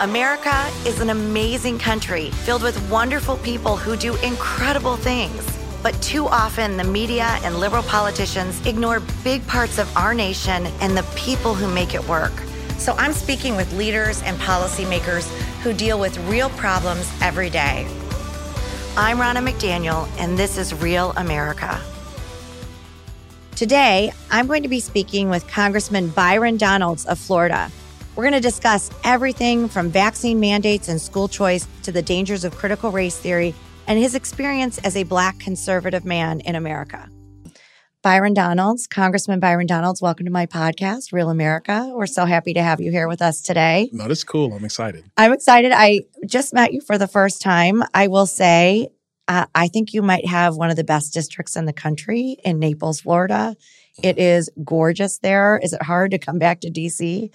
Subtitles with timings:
[0.00, 5.46] America is an amazing country filled with wonderful people who do incredible things.
[5.82, 10.96] But too often, the media and liberal politicians ignore big parts of our nation and
[10.96, 12.32] the people who make it work.
[12.78, 15.28] So I'm speaking with leaders and policymakers
[15.62, 17.86] who deal with real problems every day.
[18.96, 21.78] I'm Ronna McDaniel, and this is Real America.
[23.54, 27.70] Today, I'm going to be speaking with Congressman Byron Donalds of Florida.
[28.16, 32.56] We're going to discuss everything from vaccine mandates and school choice to the dangers of
[32.56, 33.54] critical race theory
[33.86, 37.08] and his experience as a Black conservative man in America.
[38.02, 41.92] Byron Donalds, Congressman Byron Donalds, welcome to my podcast, Real America.
[41.94, 43.90] We're so happy to have you here with us today.
[43.92, 44.54] No, that's cool.
[44.54, 45.04] I'm excited.
[45.16, 45.70] I'm excited.
[45.72, 47.82] I just met you for the first time.
[47.94, 48.88] I will say,
[49.28, 52.58] uh, I think you might have one of the best districts in the country in
[52.58, 53.54] Naples, Florida.
[54.02, 55.60] It is gorgeous there.
[55.62, 57.30] Is it hard to come back to DC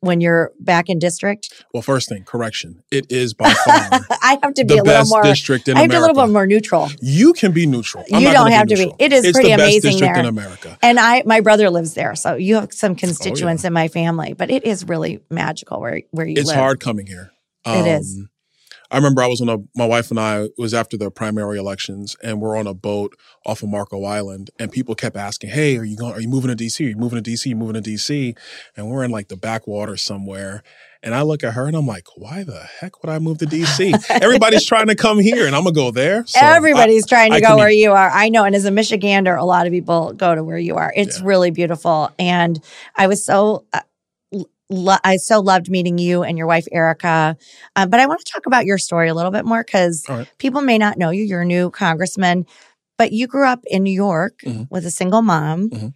[0.00, 1.64] when you're back in district?
[1.74, 2.82] Well, first thing, correction.
[2.90, 3.74] It is by far
[4.22, 5.22] I have to be the a little best more.
[5.22, 6.88] district in I have to be a little bit more neutral.
[7.00, 8.04] You can be neutral.
[8.12, 8.92] I'm You don't have to be.
[8.98, 10.22] It is it's pretty the best amazing district there.
[10.22, 10.78] in America.
[10.82, 14.34] And I, my brother lives there, so you have Oh, some constituents in my family.
[14.34, 16.56] But it is really magical where where you It's live.
[16.56, 17.30] hard coming here.
[17.66, 18.16] It is.
[18.18, 18.30] Um,
[18.90, 21.58] I remember I was on a, my wife and I, it was after the primary
[21.58, 23.14] elections, and we're on a boat
[23.44, 26.54] off of Marco Island, and people kept asking, Hey, are you going, are you moving
[26.54, 26.84] to DC?
[26.86, 27.46] Are you moving to DC?
[27.46, 28.36] Are you moving to DC?
[28.76, 30.62] And we're in like the backwater somewhere.
[31.00, 33.46] And I look at her and I'm like, why the heck would I move to
[33.46, 34.04] DC?
[34.22, 36.26] Everybody's trying to come here and I'm going to go there.
[36.26, 38.10] So Everybody's trying to I go where you are.
[38.10, 38.42] I know.
[38.44, 40.92] And as a Michigander, a lot of people go to where you are.
[40.96, 41.26] It's Yeah.
[41.26, 42.10] really beautiful.
[42.18, 42.60] And
[42.96, 43.80] I was so, uh,
[44.70, 47.36] lo- I so loved meeting you and your wife, Erica.
[47.76, 50.28] Uh, but I want to talk about your story a little bit more because right.
[50.38, 51.24] people may not know you.
[51.24, 52.46] You're a new congressman,
[52.96, 54.68] but you grew up in New York Mhm.
[54.70, 55.70] with a single mom.
[55.70, 55.94] Mhm.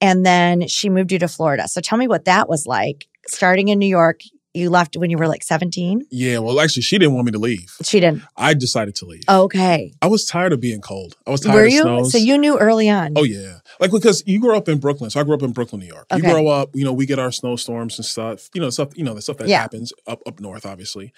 [0.00, 1.68] And then she moved you to Florida.
[1.68, 3.06] So tell me what that was like.
[3.26, 4.20] Starting in New York,
[4.52, 6.02] you left when you were like 17.
[6.10, 7.74] Yeah, well, actually, she didn't want me to leave.
[7.82, 8.22] She didn't.
[8.36, 9.22] I decided to leave.
[9.28, 9.92] Okay.
[10.02, 11.16] I was tired of being cold.
[11.26, 11.80] I was tired Were of you?
[11.82, 12.12] snows.
[12.12, 13.14] So you knew early on.
[13.16, 15.10] Oh yeah, like because you grew up in Brooklyn.
[15.10, 16.06] So I grew up in Brooklyn, New York.
[16.14, 18.48] You grow up, you know, we get our snowstorms and stuff.
[18.54, 18.96] You know, stuff.
[18.96, 19.60] You know, the stuff that Yeah.
[19.60, 21.12] happens up up north, obviously.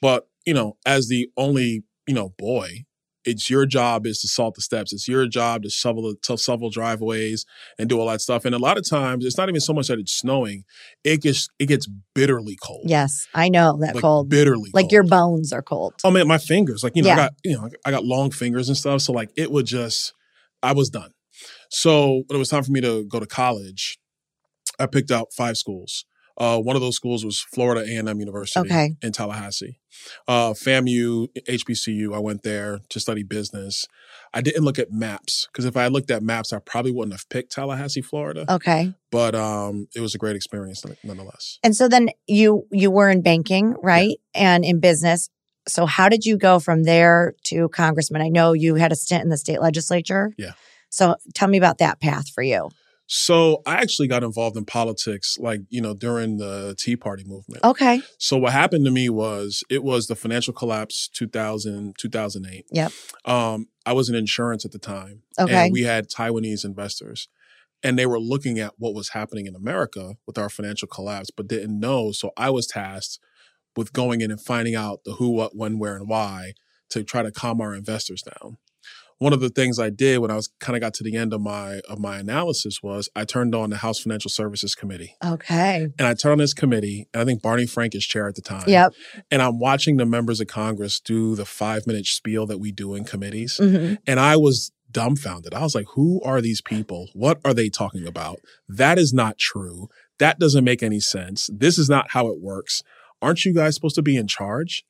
[0.00, 2.84] But you know, as the only you know boy,
[3.24, 4.92] it's your job is to salt the steps.
[4.92, 7.44] It's your job to shovel the to shovel driveways
[7.78, 8.44] and do all that stuff.
[8.46, 10.64] And a lot of times, it's not even so much that it's snowing;
[11.04, 12.84] it gets it gets bitterly cold.
[12.86, 14.30] Yes, I know that like cold.
[14.30, 14.70] bitterly.
[14.72, 14.92] Like cold.
[14.92, 15.94] your bones are cold.
[16.04, 17.14] Oh man, my fingers, like you know, Yeah.
[17.14, 19.02] I got you know, I got long fingers and stuff.
[19.02, 20.14] So like it would just,
[20.62, 21.10] I was done.
[21.70, 23.98] So when it was time for me to go to college,
[24.78, 26.04] I picked out five schools.
[26.36, 28.94] Uh, one of those schools was Florida A and M University Okay.
[29.02, 29.80] in Tallahassee.
[30.28, 32.14] Uh, FAMU, HBCU.
[32.14, 33.86] I went there to study business.
[34.32, 37.28] I didn't look at maps because if I looked at maps, I probably wouldn't have
[37.28, 38.46] picked Tallahassee, Florida.
[38.48, 38.94] Okay.
[39.10, 41.58] But um, it was a great experience nonetheless.
[41.64, 44.16] And so then you you were in banking, right?
[44.32, 45.28] And in business.
[45.66, 48.22] So how did you go from there to congressman?
[48.22, 50.32] I know you had a stint in the state legislature.
[50.38, 50.52] Yeah.
[50.90, 52.70] So tell me about that path for you.
[53.10, 57.64] So I actually got involved in politics, like you know, during the Tea Party movement.
[57.64, 58.02] Okay.
[58.18, 62.66] So what happened to me was it was the financial collapse 2000 2008.
[62.70, 62.92] Yep.
[63.24, 65.64] Um I was in insurance at the time Okay.
[65.64, 67.28] and we had Taiwanese investors
[67.82, 71.48] and they were looking at what was happening in America with our financial collapse but
[71.48, 73.18] didn't know so I was tasked
[73.74, 76.52] with going in and finding out the who what when where and why
[76.90, 78.58] to try to calm our investors down.
[79.18, 81.32] One of the things I did when I was kind of got to the end
[81.32, 85.16] of my of my analysis was I turned on the House Financial Services Committee.
[85.24, 85.88] Okay.
[85.98, 88.42] And I turned on this committee, and I think Barney Frank is chair at the
[88.42, 88.64] time.
[88.68, 88.92] Yep.
[89.30, 92.94] And I'm watching the members of Congress do the five minute spiel that we do
[92.94, 93.56] in committees.
[93.56, 95.52] hmm And I was dumbfounded.
[95.52, 97.08] I was like, who are these people?
[97.12, 98.40] What are they talking about?
[98.68, 99.88] That is not true.
[100.18, 101.50] That doesn't make any sense.
[101.52, 102.82] This is not how it works.
[103.20, 104.84] Aren't you guys supposed to be in charge?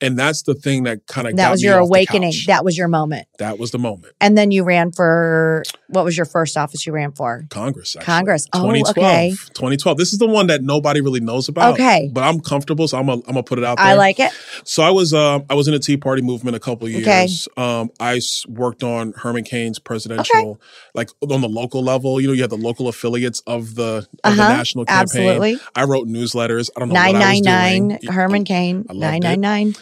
[0.00, 2.32] And that's the thing that kind of That was your awakening.
[2.46, 3.26] That was your moment.
[3.38, 4.12] that was the moment.
[4.20, 7.46] And then you ran for what was your first office you ran for?
[7.48, 7.94] Congress.
[7.96, 8.04] Actually.
[8.04, 8.46] Congress.
[8.52, 9.06] Oh, 2012.
[9.06, 9.30] okay.
[9.54, 9.96] 2012.
[9.96, 11.74] This is the one that nobody really knows about.
[11.74, 12.10] Okay.
[12.12, 13.86] But I'm comfortable, so I'm gonna I'm gonna put it out there.
[13.86, 14.32] I like it.
[14.64, 17.06] So I was um I was in the Tea Party movement a couple of years.
[17.06, 17.62] Okay.
[17.62, 20.60] Um, I worked on Herman Cain's presidential,
[20.94, 22.20] like on the local level.
[22.20, 24.36] You know, you have the local affiliates of the of Uh-huh.
[24.48, 25.02] the national campaign.
[25.28, 25.58] Absolutely.
[25.74, 26.68] I wrote newsletters.
[26.76, 27.88] I don't know Nine what I was doing.
[27.88, 28.84] nine Herman Cain.
[28.92, 29.74] Nine nine nine.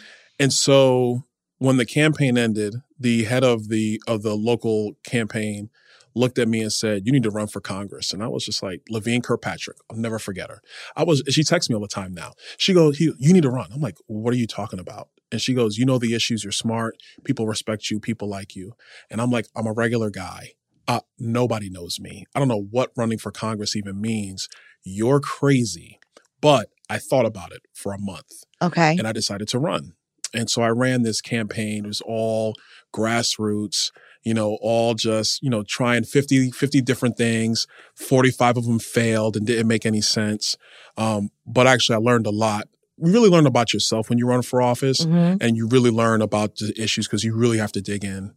[0.42, 1.22] And so
[1.58, 5.70] when the campaign ended, the head of the of the local campaign
[6.16, 8.60] looked at me and said, "You need to run for Congress." And I was just
[8.60, 9.76] like, Levine Kirkpatrick.
[9.88, 10.60] I'll never forget her.
[10.96, 11.22] I was.
[11.28, 12.32] She texts me all the time now.
[12.56, 15.40] She goes, "You you need to run." I'm like, "What are you talking about?" And
[15.40, 16.42] she goes, "You know the issues.
[16.42, 16.96] You're smart.
[17.24, 18.00] People respect you.
[18.00, 18.72] People like you."
[19.10, 20.54] And I'm like, "I'm a regular guy.
[20.88, 22.24] Uh, nobody knows me.
[22.34, 24.48] I don't know what running for Congress even means.
[24.82, 26.00] You're crazy."
[26.40, 28.96] But I thought about it for a month Okay.
[28.98, 29.94] and I decided to run.
[30.34, 31.84] And so I ran this campaign.
[31.84, 32.54] It was all
[32.92, 33.90] grassroots,
[34.22, 37.66] you know, all just, you know, trying 50, 50 different things.
[37.94, 40.56] 45 of them failed and didn't make any sense.
[40.96, 42.68] Um, but actually, I learned a lot.
[42.98, 45.38] You really learn about yourself when you run for office mm-hmm.
[45.40, 48.32] and you really learn about the issues because you really have to dig in.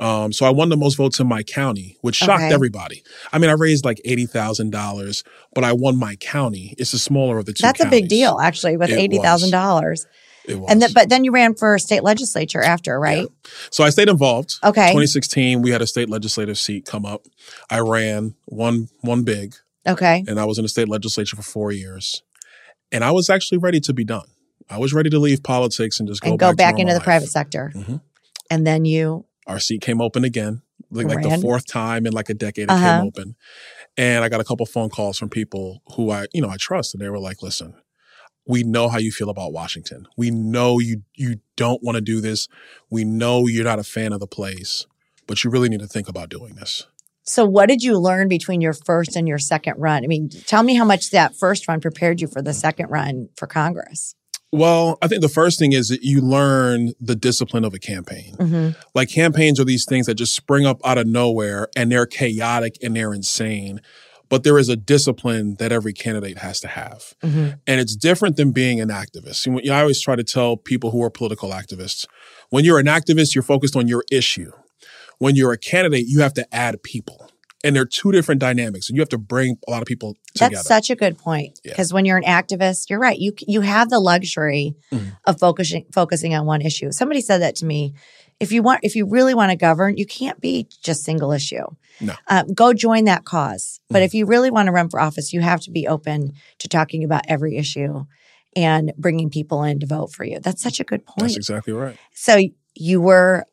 [0.00, 2.54] Um, so I won the most votes in my county, which shocked okay.
[2.54, 3.04] everybody.
[3.32, 5.24] I mean, I raised like $80,000,
[5.54, 6.74] but I won my county.
[6.78, 7.62] It's the smaller of the two.
[7.62, 7.98] That's counties.
[7.98, 10.06] a big deal, actually, with $80,000.
[10.48, 13.26] And then, but then you ran for state legislature after, right?
[13.70, 14.54] So I stayed involved.
[14.64, 14.88] Okay.
[14.88, 17.26] 2016, we had a state legislative seat come up.
[17.70, 19.54] I ran one one big,
[19.86, 20.24] Okay.
[20.26, 22.22] and I was in the state legislature for four years.
[22.92, 24.26] And I was actually ready to be done.
[24.70, 26.92] I was ready to leave politics and just go and go back, back to into
[26.92, 27.04] the life.
[27.04, 27.72] private sector.
[27.74, 28.00] Mhm.
[28.50, 32.28] And then you, Our seat came open again, like, like the fourth time in like
[32.30, 32.98] a decade it Uh-huh.
[32.98, 33.36] came open.
[33.96, 36.94] And I got a couple phone calls from people who I, you know, I trust,
[36.94, 37.74] and they were like, "Listen,
[38.48, 40.08] we know how you feel about Washington.
[40.16, 42.48] We know you you don't want to do this.
[42.90, 44.86] We know you're not a fan of the place,
[45.28, 46.86] but you really need to think about doing this."
[47.28, 50.02] so what did you learn between your first and your second run?
[50.02, 53.28] I mean, tell me how much that first run prepared you for the second run
[53.36, 54.14] for Congress.
[54.50, 58.34] Well, I think the first thing is that you learn the discipline of a campaign.
[58.34, 62.06] hmm Like campaigns are these things that just spring up out of nowhere and they're
[62.06, 63.82] chaotic and they're insane.
[64.28, 67.14] But there is a discipline that every candidate has to have.
[67.22, 69.46] hmm And it's different than being an activist.
[69.46, 72.06] You know, I always try to tell people who are political activists
[72.50, 74.52] when you're an activist, you're focused on your issue.
[75.18, 77.30] When you're a candidate, you have to add people.
[77.64, 80.54] And they're two different dynamics, and you have to bring a lot of people together.
[80.54, 81.72] That's such a good point Yeah.
[81.72, 83.18] because when you're an activist, you're right.
[83.18, 85.16] You you have the luxury Mhm.
[85.26, 86.92] of focusing focusing on one issue.
[86.92, 87.94] Somebody said that to me.
[88.40, 91.64] If you want, if you really want to govern, you can't be just single issue.
[92.00, 92.14] No.
[92.28, 93.80] Um, go join that cause.
[93.90, 96.68] But if you really want to run for office, you have to be open to
[96.68, 98.04] talking about every issue
[98.54, 100.38] and bringing people in to vote for you.
[100.40, 101.20] That's such a good point.
[101.20, 101.96] That's exactly right.
[102.14, 102.40] So
[102.74, 103.44] you were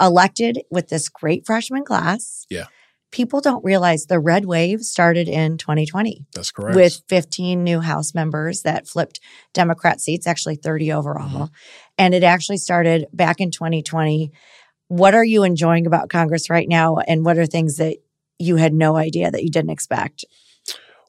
[0.00, 2.46] elected with this great freshman class.
[2.48, 2.66] Yeah.
[3.10, 6.76] People don't realize the red wave started in 2020 That's correct.
[6.76, 9.18] with 15 new House members that flipped
[9.52, 11.28] Democrat seats, actually 30 overall.
[11.28, 11.54] Mm-hmm.
[11.98, 14.30] And it actually started back in 2020.
[14.88, 16.98] What are you enjoying about Congress right now?
[16.98, 17.96] And what are things that
[18.38, 20.24] you had no idea that you didn't expect?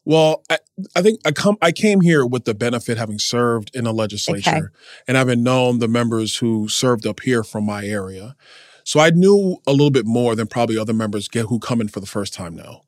[0.03, 0.57] Well, I,
[0.95, 4.49] I think I come I came here with the benefit having served in the legislature
[4.49, 4.61] Okay.
[5.07, 8.35] and having known the members who served up here from my area.
[8.83, 11.87] So I knew a little bit more than probably other members get who come in
[11.87, 12.81] for the first time now.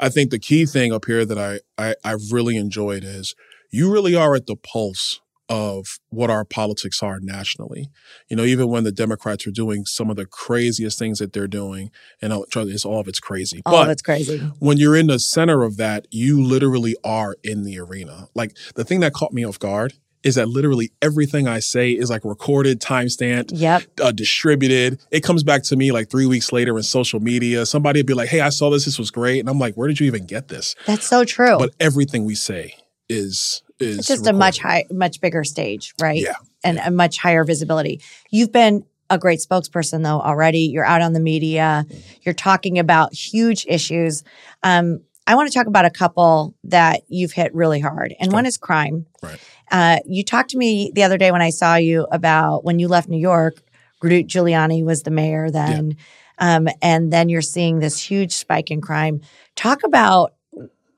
[0.00, 3.34] I think the key thing up here that I, I I've really enjoyed is
[3.70, 7.88] you really are at the pulse of what our politics are nationally.
[8.28, 11.48] You know, even when the Democrats are doing some of the craziest things that they're
[11.48, 11.90] doing,
[12.20, 13.62] and it's all of it's crazy.
[13.64, 14.38] All but of it's crazy.
[14.58, 18.28] when you're in the center of that, you literally are in the arena.
[18.34, 22.10] Like the thing that caught me off guard is that literally everything I say is
[22.10, 23.82] like recorded, timestamped, Yep.
[24.02, 24.98] uh, distributed.
[25.10, 27.64] It comes back to me like three weeks later in social media.
[27.66, 28.84] Somebody would be like, "Hey, I saw this.
[28.84, 31.58] This was great," and I'm like, "Where did you even get this?" That's so true.
[31.58, 32.74] But everything we say
[33.08, 34.86] is is it's just a much recorded.
[34.90, 36.20] high, much bigger stage, right?
[36.20, 36.34] Yeah.
[36.64, 38.00] And a much higher visibility.
[38.30, 40.60] You've been a great spokesperson though already.
[40.62, 41.86] You're out on the media.
[41.88, 41.98] Mm-hmm.
[42.22, 44.24] You're talking about huge issues.
[44.62, 48.34] Um, I want to talk about a couple that you've hit really hard, and Okay.
[48.34, 49.04] one is crime.
[49.22, 49.38] Right.
[49.70, 52.88] Uh, you talked to me the other day when I saw you about when you
[52.88, 53.62] left New York.
[54.02, 55.96] Rudy Giuliani was the mayor then,
[56.38, 59.20] um, and then you're seeing this huge spike in crime.
[59.54, 60.32] Talk about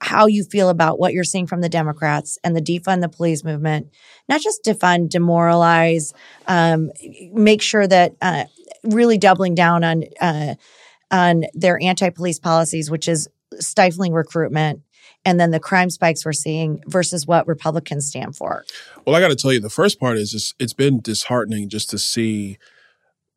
[0.01, 3.43] how you feel about what you're seeing from the Democrats and the defund the police
[3.43, 3.89] movement,
[4.29, 6.15] not just defund, demoralize,
[6.47, 6.91] um,
[7.33, 8.45] make sure that uh,
[8.85, 10.55] really doubling down on uh,
[11.11, 13.29] on their anti-police policies, which is
[13.59, 14.83] stifling recruitment,
[15.25, 18.65] and then the crime spikes we're seeing versus what Republicans stand for.
[19.07, 21.91] Well, I got to tell you, the first part is just, it's been disheartening just
[21.91, 22.59] to see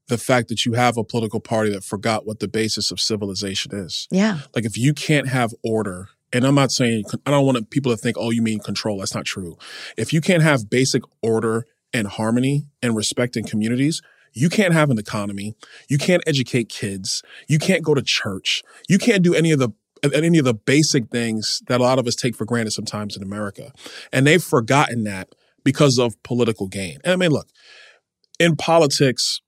[0.08, 3.74] the fact that you have a political party that forgot what the basis of civilization
[3.74, 4.08] is.
[4.12, 7.92] Yeah, Like if you can't have order, and I'm not saying I don't want people
[7.92, 9.00] to think, oh, you mean control.
[9.00, 9.56] That's not true.
[9.98, 14.02] If you can't have basic order and harmony and respect in communities,
[14.34, 15.56] you can't have an economy.
[15.88, 17.22] You can't educate kids.
[17.48, 18.64] You can't go to church.
[18.90, 19.70] You can't do any of the
[20.12, 23.24] any of the basic things that a lot of us take for granted sometimes in
[23.24, 23.72] America.
[24.12, 25.30] And they've forgotten that
[25.64, 26.98] because of political gain.
[27.04, 27.48] And I mean, look,
[28.40, 29.42] in politics,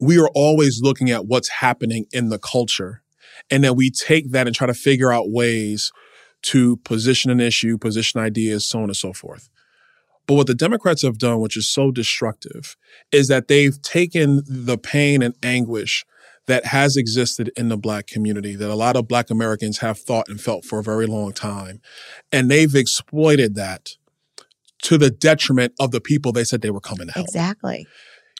[0.00, 3.02] we are always looking at what's happening in the culture.
[3.50, 5.90] And then we take that and try to figure out ways
[6.42, 9.48] to position an issue, position ideas, so on and so forth.
[10.26, 12.76] But what the Democrats have done, which is so destructive,
[13.10, 16.04] is that they've taken the pain and anguish
[16.48, 20.28] that has existed in the black community that a lot of black Americans have thought
[20.28, 21.80] and felt for a very long time.
[22.32, 23.90] And they've exploited that
[24.82, 27.26] to the detriment of the people they said they were coming to help.
[27.26, 27.86] Exactly.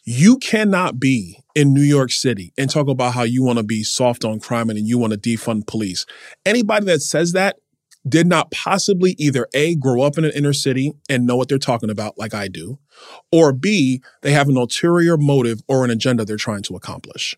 [0.05, 3.85] You cannot be in New York City and talk about how you want to be
[3.85, 6.07] soft on crime and you want to defund police.
[6.47, 7.57] Anybody that says that
[8.09, 11.59] did not possibly either A, grow up in an inner city and know what they're
[11.59, 12.79] talking about like I do,
[13.31, 17.37] or B, they have an ulterior motive or an agenda they're trying to accomplish.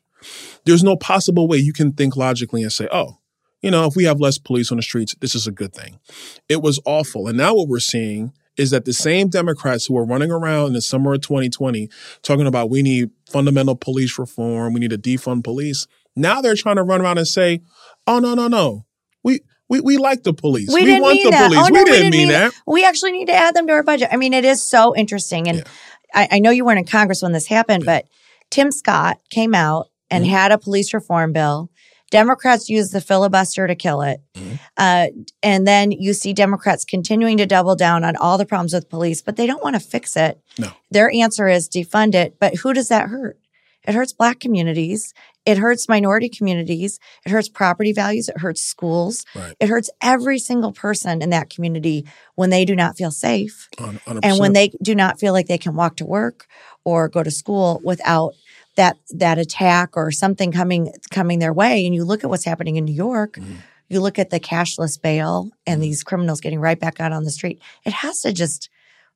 [0.65, 3.19] There's no possible way you can think logically and say, oh,
[3.63, 6.01] you know, if we have less police on the streets, this is a good thing.
[6.49, 7.29] It was awful.
[7.29, 10.73] And now what we're seeing is that the same Democrats who were running around in
[10.75, 11.89] the summer of 2020
[12.23, 15.87] talking about we need fundamental police reform, we need to defund police,
[16.17, 17.61] now they're trying to run around and say,
[18.07, 18.87] oh, no, no, no.
[19.23, 20.69] We, we, we like the police.
[20.69, 21.47] We, We, didn't want the that.
[21.47, 21.59] police.
[21.59, 22.53] Oh, no, we, didn't mean that.
[22.67, 24.09] We actually need to add them to our budget.
[24.11, 25.49] I mean, it is so interesting.
[25.49, 25.65] And Yeah.
[26.13, 28.07] I, I know you weren't in Congress when this happened, but
[28.51, 30.29] Tim Scott came out and Mhm.
[30.29, 31.71] had a police reform bill.
[32.11, 34.21] Democrats used the filibuster to kill it.
[34.35, 34.59] Mhm.
[34.77, 35.07] Uh,
[35.45, 39.23] and then you see Democrats continuing to double down on all the problems with police,
[39.23, 40.41] but they don't want to fix it.
[40.59, 40.71] No.
[40.91, 42.35] Their answer is defund it.
[42.41, 43.39] But who does that hurt?
[43.87, 45.15] It hurts Black communities.
[45.47, 46.99] It hurts minority communities.
[47.25, 48.29] It hurts property values.
[48.29, 49.25] It hurts schools.
[49.35, 49.55] Right.
[49.59, 54.25] It hurts every single person in that community when they do not feel safe 100%.
[54.25, 56.47] and when they do not feel like they can walk to work
[56.85, 58.35] or go to school without
[58.77, 62.77] that that attack or something coming coming their way and you look at what's happening
[62.77, 63.57] in New York Mhm.
[63.89, 67.31] you look at the cashless bail and these criminals getting right back out on the
[67.31, 68.69] street it has to just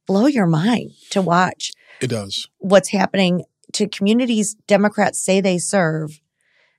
[0.07, 1.71] blow your mind to watch
[2.01, 2.49] it does.
[2.59, 6.21] what's happening to communities Democrats say they serve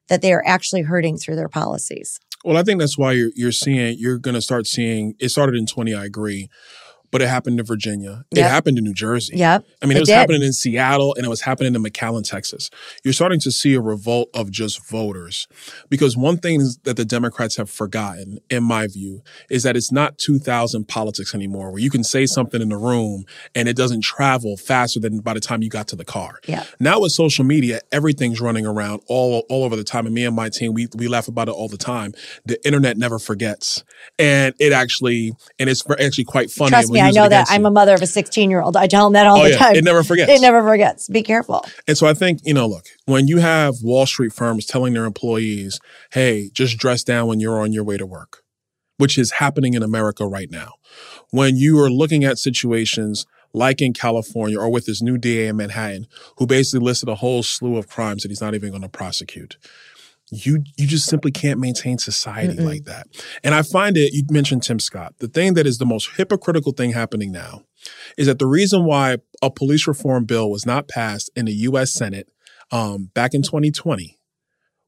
[0.08, 3.52] that they are actually hurting through their policies Well, I think that's why you're you're
[3.52, 5.16] seeing you're going to start seeing.
[5.20, 5.96] It started in 20.
[5.96, 6.48] I agree,
[7.16, 8.26] but it happened in Virginia.
[8.32, 9.38] It happened in New Jersey.
[9.38, 10.16] yep I mean, It it was did.
[10.16, 12.70] happening in Seattle and it was happening in McAllen, Texas.
[13.06, 15.48] You're starting to see a revolt of just voters
[15.88, 20.18] because one thing that the Democrats have forgotten, in my view, is that it's not
[20.18, 23.24] 2000 politics anymore where you can say something in the room
[23.56, 26.42] and it doesn't travel faster than by the time you got to the car.
[26.48, 26.68] Yep.
[26.82, 30.06] Now with social media, everything's running around all, all over the time.
[30.06, 32.12] And me and my team, we, we laugh about it all the time.
[32.46, 33.86] The internet never forgets.
[34.20, 36.72] And it actually, and it's actually quite funny.
[36.72, 38.88] trust when me I know that I'm a mother of a 16 year old I
[38.88, 40.32] tell them that all Oh the yeah, time it never forgets.
[40.32, 43.76] it never forgets be careful And so I think, you know, look, when you have
[43.84, 45.80] Wall Street firms telling their employees,
[46.12, 48.44] hey, just dress down when you're on your way to work,
[48.98, 50.74] which is happening in America right now.
[51.32, 55.56] When you are looking at situations like in California or with this new DA in
[55.58, 56.08] Manhattan,
[56.38, 59.58] who basically listed a whole slew of crimes that he's not even going to prosecute.
[60.32, 62.66] You you just simply can't maintain society Mm-mm.
[62.66, 63.08] like that.
[63.44, 65.16] And I find it, you mentioned Tim Scott.
[65.20, 67.64] The thing that is the most hypocritical thing happening now
[68.18, 71.94] is that the reason why a police reform bill was not passed in the US
[71.94, 72.28] Senate
[72.72, 74.18] um, back in 2020,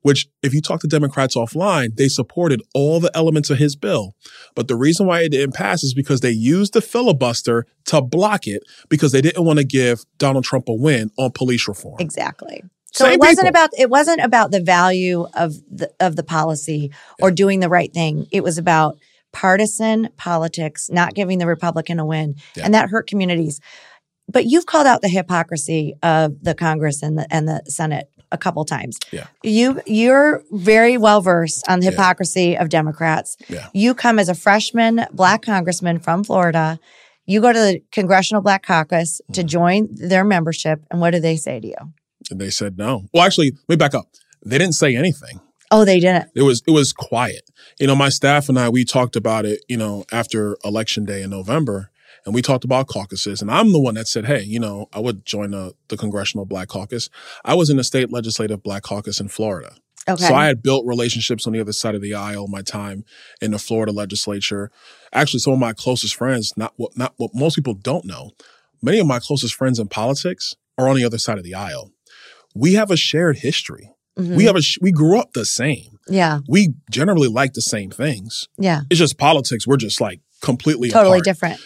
[0.02, 4.16] which if you talk to Democrats offline, they supported all the elements of his bill.
[4.56, 8.48] But the reason why it didn't pass is because they used the filibuster to block
[8.48, 11.98] it because they didn't want to give Donald Trump a win on police reform.
[12.00, 12.64] Exactly.
[12.98, 13.50] So Same it wasn't people.
[13.50, 17.94] about it wasn't about the value of the of the policy or doing the right
[17.94, 18.28] thing.
[18.32, 18.98] It was about
[19.34, 22.66] partisan politics, not giving the Republican a win, Yeah.
[22.66, 23.60] and that hurt communities.
[24.30, 28.38] But you've called out the hypocrisy of the Congress and the and the Senate a
[28.38, 28.98] couple times.
[29.12, 29.28] Yeah.
[29.44, 31.92] You you're very well versed on the Yeah.
[31.92, 33.38] hypocrisy of Democrats.
[33.48, 33.68] Yeah.
[33.74, 36.80] You come as a freshman black congressman from Florida.
[37.26, 39.48] You go to the Congressional Black Caucus to Mm-hmm.
[39.48, 41.76] join their membership, and what do they say to you?
[42.32, 43.06] And they said no.
[43.14, 44.08] Well, actually, let me back up.
[44.46, 45.40] They didn't say anything.
[45.72, 46.30] Oh, they didn't.
[46.36, 47.50] It was it was quiet.
[47.80, 51.22] You know, my staff and I we talked about it, you know, after election day
[51.22, 51.92] in November,
[52.26, 53.42] and we talked about caucuses.
[53.42, 56.46] And I'm the one that said, "Hey, you know, I would join the, the Congressional
[56.46, 57.10] Black Caucus."
[57.44, 59.76] I was in the state legislative Black Caucus in Florida,
[60.08, 60.24] Okay.
[60.24, 62.48] so I had built relationships on the other side of the aisle.
[62.48, 63.04] My time
[63.42, 64.72] in the Florida legislature,
[65.12, 68.32] actually, some of my closest friends, not what not what most people don't know,
[68.82, 71.92] many of my closest friends in politics are on the other side of the aisle.
[72.58, 73.92] We have a shared history.
[74.20, 74.36] Mhm.
[74.36, 77.90] We have a sh- we grew up the same yeah, we generally like the same
[77.92, 78.48] things.
[78.58, 79.68] yeah, It's just politics.
[79.68, 81.26] We're just like completely totally apart.
[81.26, 81.60] different.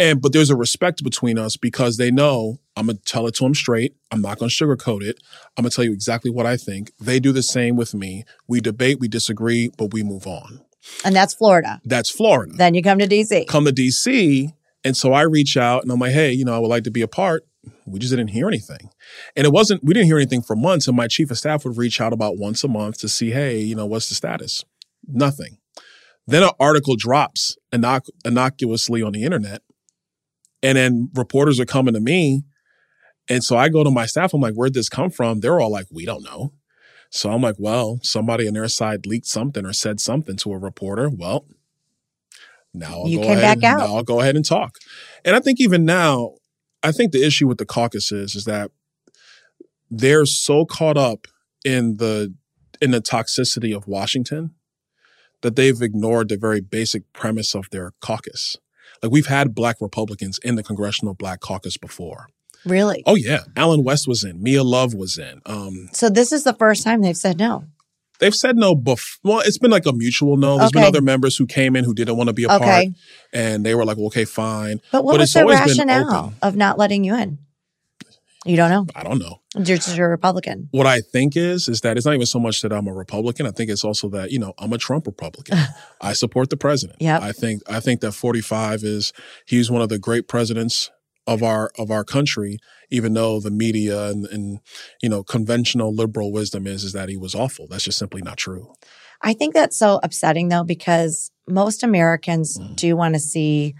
[0.00, 3.44] And but there's a respect between us because they know I'm gonna tell it to
[3.44, 3.94] them straight.
[4.12, 5.18] I'm not gonna sugarcoat it.
[5.56, 6.92] I'm gonna tell you exactly what I think.
[7.00, 8.24] They do the same with me.
[8.46, 10.60] We debate, we disagree, but we move on.
[11.04, 11.80] And that's Florida.
[11.84, 12.52] That's Florida.
[12.56, 13.48] Then you come to DC.
[13.48, 14.52] Come to DC,
[14.84, 16.90] and so I reach out and I'm like, hey, you know, I would like to
[16.92, 17.44] be a part.
[17.86, 18.90] We just didn't hear anything.
[19.36, 20.86] And it wasn't, we didn't hear anything for months.
[20.86, 23.58] And my chief of staff would reach out about once a month to see, hey,
[23.58, 24.64] you know, what's the status?
[25.06, 25.58] Nothing.
[26.26, 29.62] Then an article drops innoc- innocuously on the internet.
[30.62, 32.44] And then reporters are coming to me.
[33.28, 34.32] And so I go to my staff.
[34.32, 35.40] I'm like, where'd this come from?
[35.40, 36.52] They're all like, we don't know.
[37.10, 40.58] So I'm like, well, somebody on their side leaked something or said something to a
[40.58, 41.08] reporter.
[41.08, 41.46] Well,
[42.74, 43.78] Now I'll You go came ahead, back out.
[43.78, 44.76] Now I'll go ahead and talk.
[45.24, 46.34] And I think even now,
[46.82, 48.70] I think even now, I think the issue with the caucuses is, is that
[49.90, 51.26] they're so caught up
[51.64, 52.34] in the
[52.80, 54.54] in the toxicity of Washington
[55.40, 58.56] that they've ignored the very basic premise of their caucus.
[59.02, 62.28] Like we've had black Republicans in the Congressional Black Caucus before.
[62.64, 63.02] Really?
[63.06, 65.40] Oh yeah, Allen West was in, Mia Love was in.
[65.46, 67.64] Um, So this is the first time they've said no.
[68.18, 69.18] They've said no before.
[69.36, 70.58] Well, it's been like a mutual no.
[70.58, 72.92] There's been other members who came in who didn't want to be a part, Okay.
[73.32, 76.78] and they were like, well, "Okay, fine." But what But was the rationale of not
[76.78, 77.38] letting you in?
[78.46, 78.86] You don't know.
[78.94, 79.40] I don't know.
[79.56, 80.68] You're just a Republican.
[80.70, 83.46] What I think is is that it's not even so much that I'm a Republican.
[83.46, 85.58] I think it's also that you know I'm a Trump Republican.
[86.00, 86.98] I support the president.
[87.00, 87.18] Yeah.
[87.20, 89.12] I think I think that 45 is
[89.44, 90.90] he's one of the great presidents
[91.28, 92.58] of our of our country.
[92.90, 94.58] Even though the media and, and
[95.02, 97.66] you know conventional liberal wisdom is is that he was awful.
[97.68, 98.72] That's just simply not true.
[99.22, 102.76] I think that's so upsetting though, because most Americans Mm.
[102.76, 103.74] do want to see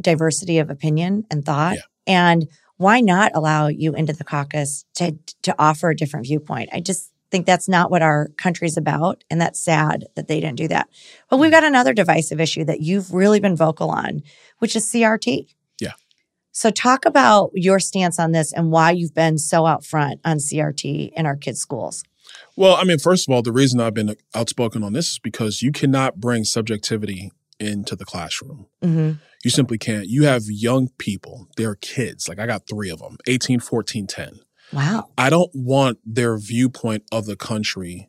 [0.00, 1.76] diversity of opinion and thought.
[1.76, 1.82] Yeah.
[2.06, 6.70] And why not allow you into the caucus to to offer a different viewpoint?
[6.72, 9.22] I just think that's not what our country's about.
[9.30, 10.88] And that's sad that they didn't do that.
[11.28, 11.40] But Mm.
[11.40, 14.22] we've got another divisive issue that you've really been vocal on,
[14.58, 15.46] which is CRT.
[16.52, 20.38] So talk about your stance on this and why you've been so out front on
[20.38, 22.02] CRT in our kids' schools.
[22.56, 25.62] Well, I mean, first of all, the reason I've been outspoken on this is because
[25.62, 28.66] you cannot bring subjectivity into the classroom.
[28.82, 29.12] hmm
[29.44, 30.06] You simply can't.
[30.06, 32.28] You have young people, they're kids.
[32.28, 34.40] Like I got three of them 18, 14, 10.
[34.72, 35.08] Wow.
[35.18, 38.08] I don't want their viewpoint of the country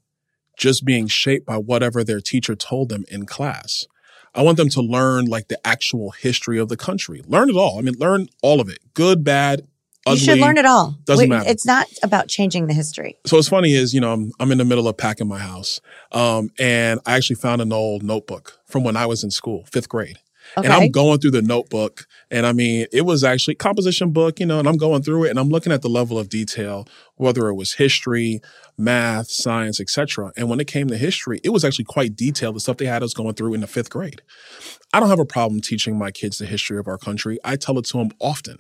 [0.58, 3.86] just being shaped by whatever their teacher told them in class.
[4.34, 7.22] I want them to learn like the actual history of the country.
[7.28, 7.78] Learn it all.
[7.78, 9.68] I mean, learn all of it good, bad,
[10.06, 10.20] ugly.
[10.20, 10.98] You should learn it all.
[11.06, 11.50] Doesn't We- matter.
[11.50, 13.18] It's not about changing the history.
[13.26, 15.82] So what's funny is, you know, I'm, I'm in the middle of packing my house.
[16.12, 19.90] Um, and I actually found an old notebook from when I was in school, fifth
[19.90, 20.18] grade.
[20.58, 20.68] Okay.
[20.68, 22.06] And I'm going through the notebook.
[22.30, 25.30] And I mean, it was actually composition book, you know, and I'm going through it
[25.30, 28.42] and I'm looking at the level of detail, whether it was history,
[28.78, 30.32] math, science, etc.
[30.36, 33.04] And when it came to history, it was actually quite detailed, the stuff they had
[33.04, 34.22] us going through in the fifth grade.
[34.94, 37.38] I don't have a problem teaching my kids the history of our country.
[37.44, 38.58] I tell it to them often.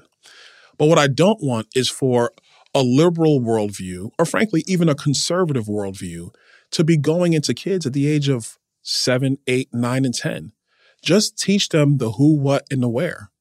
[0.77, 2.31] But what I don't want is for
[2.73, 6.33] a liberal worldview, or frankly, even a conservative worldview,
[6.71, 10.53] to be going into kids at the age of seven, eight, nine, and 10.
[11.01, 13.31] Just teach them the who, what, and the where.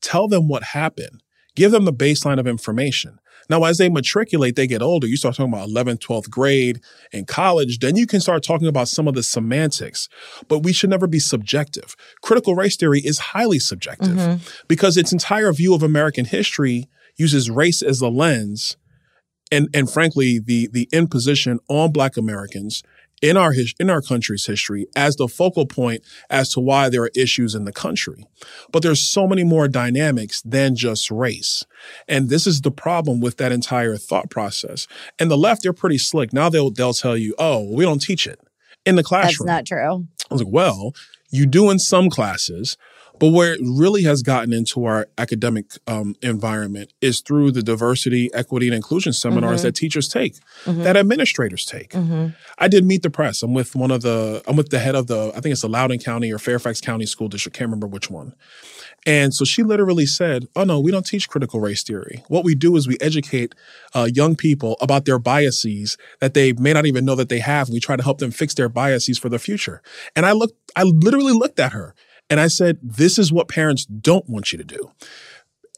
[0.00, 1.22] Tell them what happened.
[1.56, 3.18] Give them the baseline of information.
[3.50, 5.06] Now, as they matriculate, they get older.
[5.06, 6.80] You start talking about 11th, 12th grade
[7.12, 10.08] and college, then you can start talking about some of the semantics.
[10.48, 11.96] But we should never be subjective.
[12.22, 14.64] Critical race theory is highly subjective mm-hmm.
[14.68, 18.76] because its entire view of American history uses race as the lens
[19.50, 22.82] and and frankly the the imposition on black Americans
[23.22, 27.02] in our his, in our country's history as the focal point as to why there
[27.02, 28.26] are issues in the country.
[28.70, 31.64] But there's so many more dynamics than just race.
[32.06, 34.86] And this is the problem with that entire thought process.
[35.18, 36.32] And the left they're pretty slick.
[36.32, 38.38] Now they'll they'll tell you, "Oh, we don't teach it."
[38.84, 40.06] In the classroom." That's not true.
[40.30, 40.94] I was like, well,
[41.30, 42.76] you do in some classes,
[43.20, 48.30] but where it really has gotten into our academic um, environment is through the diversity,
[48.34, 49.62] equity, and inclusion seminars Mhm.
[49.64, 50.82] that teachers take, Mhm.
[50.84, 51.90] that administrators take.
[51.92, 52.34] Mhm.
[52.58, 53.42] I did meet the press.
[53.42, 55.68] I'm with one of the, I'm with the head of the, I think it's the
[55.68, 57.56] Loudoun County or Fairfax County School District.
[57.56, 58.34] Can't remember which one.
[59.06, 62.24] And so she literally said, Oh, no, we don't teach critical race theory.
[62.28, 63.54] What we do is we educate
[63.94, 67.68] uh, young people about their biases that they may not even know that they have.
[67.68, 69.82] We try to help them fix their biases for the future.
[70.16, 71.94] And I looked, I literally looked at her
[72.30, 74.90] and I said, This is what parents don't want you to do.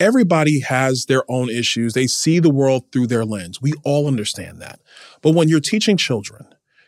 [0.00, 1.92] Everybody has their own issues.
[1.92, 3.60] They see the world through their lens.
[3.60, 4.80] We all understand that.
[5.20, 6.46] But when you're teaching children,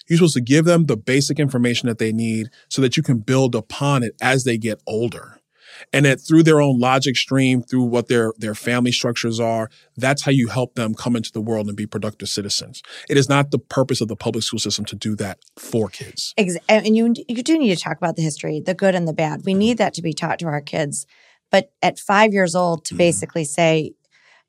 [0.09, 3.19] you're supposed to give them the basic information that they need so that you can
[3.19, 5.39] build upon it as they get older.
[5.93, 10.23] And that through their own logic stream, through what their, their family structures are, that's
[10.23, 12.83] how you help them come into the world and be productive citizens.
[13.09, 16.35] It is not the purpose of the public school system to do that for kids.
[16.69, 19.43] And you you do need to talk about the history, the good and the bad.
[19.45, 21.07] We need that to be taught to our kids.
[21.51, 22.99] But at five years old, to Mhm.
[22.99, 23.93] basically say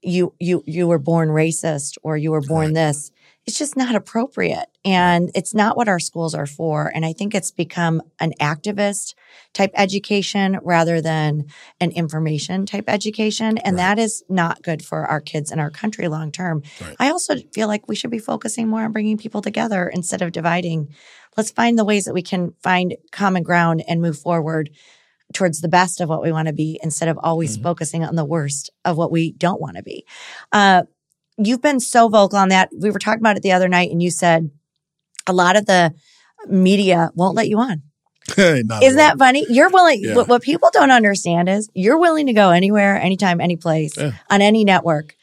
[0.02, 3.12] you you you were born racist or you were born this,
[3.45, 6.91] it's just not appropriate, and it's not what our schools are for.
[6.95, 9.15] And I think it's become an activist
[9.53, 11.45] type education rather than
[11.82, 13.95] an information type education, and Right.
[13.97, 16.63] that is not good for our kids and our country long term.
[16.82, 16.95] Right.
[16.99, 20.32] I also feel like we should be focusing more on bringing people together instead of
[20.32, 20.89] dividing
[21.36, 24.69] let's find the ways that we can find common ground and move forward
[25.34, 27.63] towards the best of what we want to be instead of always Mhm.
[27.63, 30.06] focusing on the worst of what we don't want to be.
[30.51, 30.84] Uh,
[31.38, 32.69] you've been so vocal on that.
[32.78, 34.52] We were talking about it the other night, and you said
[35.28, 35.93] a lot of the
[36.48, 37.82] media won't let you on.
[38.38, 39.46] Isn't that funny?
[39.50, 40.02] You're willing.
[40.02, 40.15] Yeah.
[40.15, 44.12] What, what people don't understand is you're willing to go anywhere, anytime, any place Yeah.
[44.30, 45.15] on any network.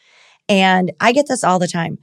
[0.48, 1.98] And I get this all the time.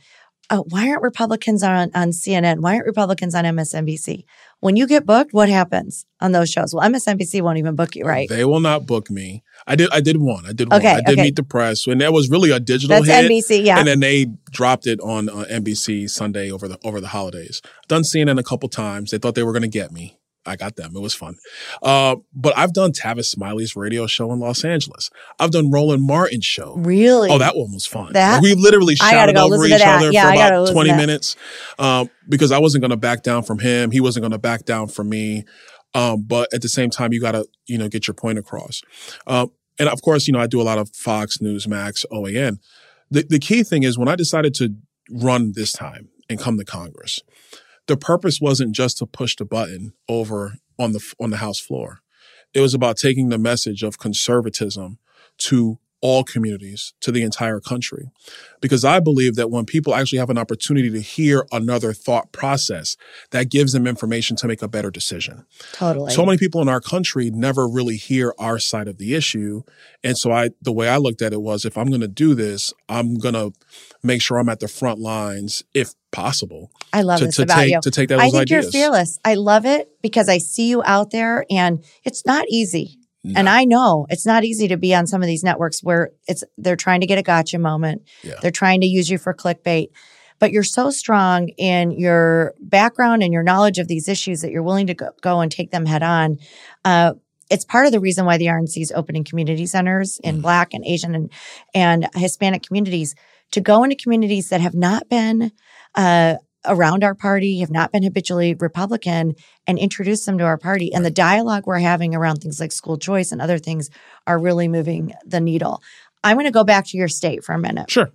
[0.49, 2.59] Uh, why aren't Republicans on, on CNN?
[2.61, 4.23] Why aren't Republicans on MSNBC?
[4.59, 6.73] When you get booked, what happens on those shows?
[6.73, 8.29] Well, MSNBC won't even book you, right?
[8.29, 9.43] They will not book me.
[9.67, 9.89] I did.
[9.91, 10.45] I did one.
[10.45, 10.79] I did one.
[10.79, 11.23] Okay, I did okay.
[11.23, 13.29] meet the press, and that was really a digital That's hit.
[13.29, 13.77] NBC, yeah.
[13.77, 17.61] And then they dropped it on uh, NBC Sunday over the over the holidays.
[17.87, 19.11] Done CNN a couple times.
[19.11, 20.16] They thought they were going to get me.
[20.47, 20.95] I got them.
[20.95, 21.35] It was fun.
[21.83, 25.09] Uh, but I've done Tavis Smiley's radio show in Los Angeles.
[25.39, 26.75] I've done Roland Martin's show.
[26.75, 27.29] really?
[27.29, 28.13] Oh, that one was fun.
[28.13, 31.35] Like, we literally shouted go over each other Yeah, for about 20 minutes
[31.77, 33.91] um, because I wasn't going to back down from him.
[33.91, 35.43] He wasn't going to back down from me.
[35.93, 38.81] Um, but at the same time, you got to, you know, get your point across.
[39.25, 42.59] Um, and of course, you know, I do a lot of Fox, Newsmax, OAN.
[43.09, 44.75] The, the key thing is when I decided to
[45.09, 47.21] run this time and come to Congress,
[47.87, 51.99] the purpose wasn't just to push the button over on the on the House floor.
[52.53, 54.99] It was about taking the message of conservatism
[55.39, 58.09] to all communities, to the entire country.
[58.61, 62.95] Because I believe that when people actually have an opportunity to hear another thought process,
[63.31, 65.45] that gives them information to make a better decision.
[65.73, 66.13] totally.
[66.13, 69.63] So many people in our country never really hear our side of the issue.
[70.03, 72.35] And so I the way I looked at it was if I'm going to do
[72.35, 73.53] this, I'm going to
[74.03, 77.57] make sure I'm at the front lines if possible I love to, this to about
[77.57, 77.79] take you.
[77.81, 78.63] to take those I think ideas.
[78.65, 79.19] you're fearless.
[79.23, 82.97] I love it because I see you out there and it's not easy.
[83.23, 83.39] No.
[83.39, 86.43] And I know it's not easy to be on some of these networks where it's
[86.57, 88.01] they're trying to get a gotcha moment.
[88.23, 88.35] Yeah.
[88.41, 89.87] They're trying to use you for clickbait.
[90.39, 94.61] But you're so strong in your background and your knowledge of these issues that you're
[94.63, 96.37] willing to go, go and take them head on.
[96.85, 97.13] Uh,
[97.49, 100.41] it's part of the reason why the RNC is opening community centers in Mhm.
[100.43, 101.31] Black and Asian and,
[101.73, 103.15] and Hispanic communities
[103.51, 105.51] to go into communities that have not been
[105.95, 110.93] uh, around our party, have not been habitually Republican, and introduce them to our party.
[110.93, 113.89] And the dialogue we're having around things like school choice and other things
[114.25, 115.81] are really moving the needle.
[116.23, 117.89] I'm going to go back to your state for a minute.
[117.89, 118.09] Sure.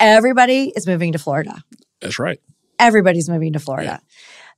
[0.00, 1.62] Everybody is moving to Florida.
[2.00, 2.40] That's right.
[2.78, 4.00] Everybody's moving to Florida.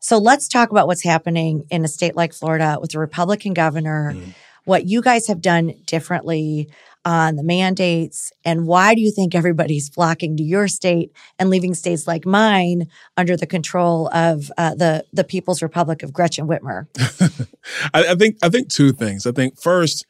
[0.00, 4.14] So let's talk about what's happening in a state like Florida with a Republican governor,
[4.14, 4.34] Mhm.
[4.64, 6.70] what you guys have done differently
[7.04, 11.74] on the mandates, and why do you think everybody's flocking to your state and leaving
[11.74, 16.86] states like mine under the control of uh, the the People's Republic of Gretchen Whitmer?
[17.94, 19.26] I, I think I think two things.
[19.26, 20.06] I think first,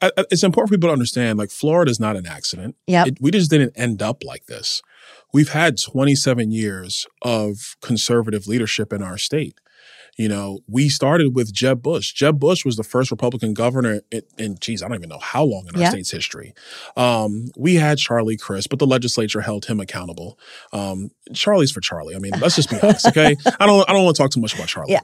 [0.00, 2.76] I, it's important for people to understand like Florida is not an accident.
[3.06, 4.82] It, we just didn't end up like this.
[5.32, 9.58] We've had 27 years of conservative leadership in our state.
[10.16, 12.12] You know, we started with Jeb Bush.
[12.12, 15.42] Jeb Bush was the first Republican governor in, in geez, I don't even know how
[15.44, 15.90] long in our Yeah.
[15.90, 16.54] state's history.
[16.96, 20.38] Um, we had Charlie Crist, but the legislature held him accountable.
[20.72, 22.14] Um, Charlie's for Charlie.
[22.14, 23.36] I mean, let's just be honest, okay?
[23.60, 24.92] I don't I don't want to talk too much about Charlie.
[24.92, 25.00] Yeah.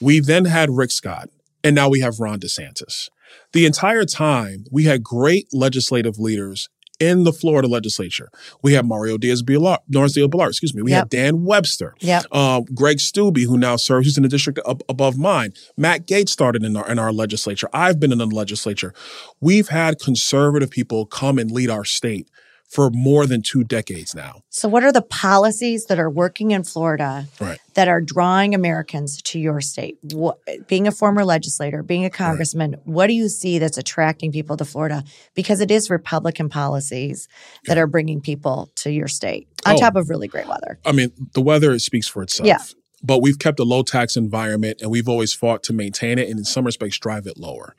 [0.00, 1.28] We then had Rick Scott,
[1.62, 3.08] and now we have Ron DeSantis.
[3.52, 6.68] The entire time, we had great legislative leaders
[7.00, 8.28] in the Florida legislature.
[8.62, 10.82] We have Mario Diaz-Balart, Norris Diaz-Balart, excuse me.
[10.82, 10.98] We Yep.
[10.98, 11.94] had Dan Webster.
[12.00, 12.24] Yep.
[12.32, 15.52] Uh, Greg Steube, who now serves, who's in the district up above mine.
[15.76, 17.68] Matt Gaetz started in our in our legislature.
[17.72, 18.92] I've been in the legislature.
[19.40, 22.28] We've had conservative people come and lead our state
[22.68, 24.42] for more than two decades now.
[24.50, 27.58] So, what are the policies that are working in Florida Right.
[27.74, 29.96] that are drawing Americans to your state?
[30.12, 34.56] What, being a former legislator, being a congressman, what do you see that's attracting people
[34.58, 35.02] to Florida?
[35.34, 37.26] Because it is Republican policies
[37.66, 39.78] that are bringing people to your state on Oh.
[39.78, 40.78] top of really great weather.
[40.84, 42.46] I mean, the weather speaks for itself.
[42.46, 42.58] Yeah.
[43.02, 46.38] But we've kept a low tax environment and we've always fought to maintain it and
[46.38, 47.74] in some respects drive it lower.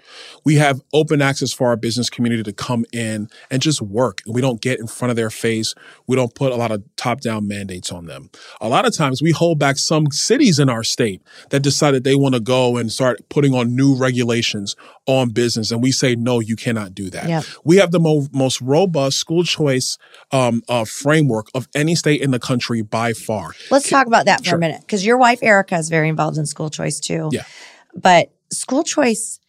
[0.46, 4.22] We have open access for our business community to come in and just work.
[4.26, 5.76] We don't get in front of their face.
[6.08, 8.30] We don't put a lot of top down mandates on them.
[8.62, 12.04] A lot of times we hold back some cities in our state that decide that
[12.04, 15.72] they want to go and start putting on new regulations on business.
[15.72, 17.28] And we say, no, you cannot do that.
[17.28, 17.44] Yep.
[17.64, 19.98] We have the mo- most robust school choice
[20.32, 23.52] um, uh, framework of any state in the country by far.
[23.70, 24.56] Let's talk about that for Sure.
[24.56, 27.30] a minute because your wife, Erica, is very involved in school choice too.
[27.32, 27.44] Yeah.
[27.96, 29.40] But school choice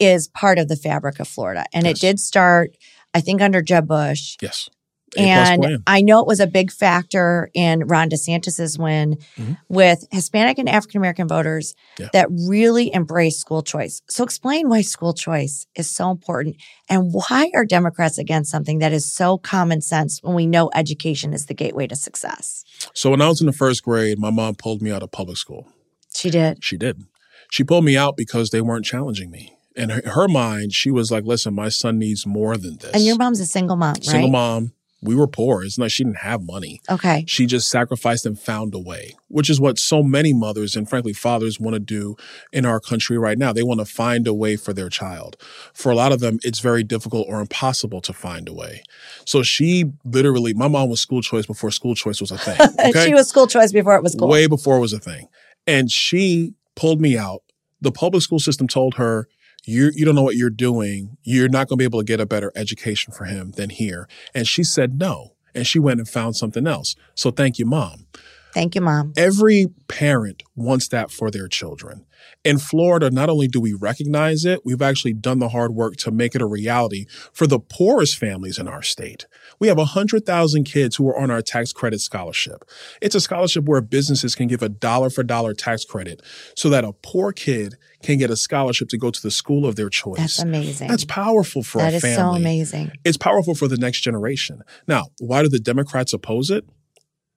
[0.00, 1.64] is part of the fabric of Florida.
[1.72, 1.96] And Yes.
[1.96, 2.76] it did start,
[3.14, 4.36] I think, under Jeb Bush.
[4.42, 4.68] Yes.
[5.16, 5.82] And.
[5.86, 9.56] I know it was a big factor in Ron DeSantis's win Mhm.
[9.68, 12.08] with Hispanic and African American voters Yeah.
[12.12, 14.02] that really embrace school choice.
[14.08, 16.56] So explain why school choice is so important
[16.88, 21.32] and why are Democrats against something that is so common sense when we know education
[21.32, 22.64] is the gateway to success?
[22.92, 25.36] So when I was in the first grade, my mom pulled me out of public
[25.38, 25.68] school.
[26.14, 26.62] She did.
[26.62, 27.02] She did.
[27.50, 29.52] She pulled me out because they weren't challenging me.
[29.76, 32.92] In her, her mind, she was like, listen, my son needs more than this.
[32.94, 34.04] And your mom's a single mom, right?
[34.04, 34.72] Single mom,
[35.04, 35.62] We were poor.
[35.62, 36.80] It's not she didn't have money.
[36.90, 37.24] Okay.
[37.28, 41.12] She just sacrificed and found a way, which is what so many mothers and frankly
[41.12, 42.16] fathers want to do
[42.54, 43.52] in our country right now.
[43.52, 45.36] They want to find a way for their child.
[45.74, 48.82] For a lot of them, it's very difficult or impossible to find a way.
[49.26, 52.58] So she literally, my mom was school choice before school choice was a thing.
[52.84, 53.06] Okay?
[53.06, 54.28] she was school choice before it was cool.
[54.28, 55.28] Way before it was a thing.
[55.66, 57.42] And she pulled me out.
[57.80, 59.28] The public school system told her,
[59.64, 61.16] you you don't know what you're doing.
[61.22, 64.08] You're not going to be able to get a better education for him than here.
[64.34, 65.32] And she said no.
[65.54, 66.96] And she went and found something else.
[67.14, 68.06] So thank you, mom.
[68.52, 69.12] Thank you, mom.
[69.16, 72.06] Every parent wants that for their children.
[72.44, 76.10] In Florida, not only do we recognize it, we've actually done the hard work to
[76.10, 79.26] make it a reality for the poorest families in our state.
[79.64, 82.66] We have 100,000 kids who are on our tax credit scholarship.
[83.00, 86.20] It's a scholarship where businesses can give a dollar for dollar tax credit
[86.54, 89.76] so that a poor kid can get a scholarship to go to the school of
[89.76, 90.18] their choice.
[90.18, 90.88] That's amazing.
[90.88, 92.14] That's powerful for that a is family.
[92.40, 92.92] so amazing.
[93.06, 94.60] It's powerful for the next generation.
[94.86, 96.66] Now, why do the Democrats oppose it?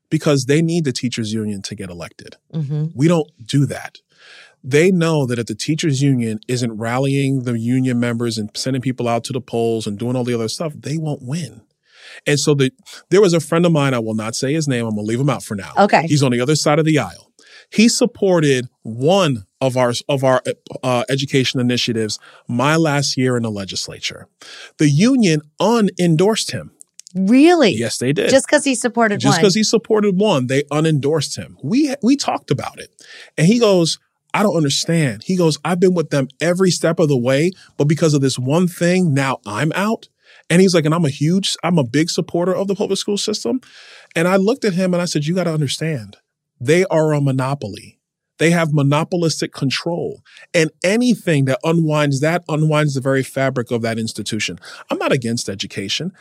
[0.09, 2.35] Because they need the teachers union to get elected.
[2.53, 3.99] hmm We don't do that.
[4.61, 9.07] They know that if the teachers union isn't rallying the union members and sending people
[9.07, 11.61] out to the polls and doing all the other stuff, they won't win.
[12.25, 12.71] And so the,
[13.09, 15.09] there was a friend of mine, I will not say his name, I'm going to
[15.09, 15.73] leave him out for now.
[15.77, 16.05] Okay.
[16.07, 17.31] He's on the other side of the aisle.
[17.69, 20.41] He supported one of our of our
[20.83, 24.27] uh, education initiatives my last year in the legislature.
[24.77, 26.71] The union unendorsed him.
[27.15, 27.71] Really?
[27.71, 28.29] Yes, they did.
[28.29, 31.57] Just because he supported Just because he supported one, they unendorsed him.
[31.63, 32.89] We we talked about it,
[33.37, 33.99] and he goes,
[34.33, 37.85] "I don't understand." He goes, "I've been with them every step of the way, but
[37.85, 40.09] because of this one thing, now I'm out."
[40.49, 43.17] And he's like, "And I'm a huge, I'm a big supporter of the public school
[43.17, 43.61] system."
[44.15, 46.17] And I looked at him and I said, "You got to understand,
[46.59, 47.99] they are a monopoly."
[48.39, 50.21] They have monopolistic control.
[50.53, 54.59] And anything that unwinds that unwinds the very fabric of that institution.
[54.91, 56.11] I'm not against education.